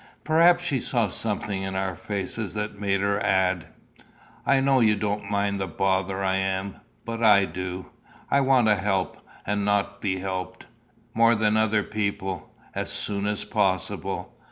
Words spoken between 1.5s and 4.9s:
in our faces that made her add "I know